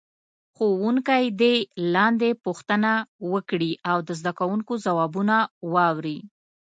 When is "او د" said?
3.89-4.09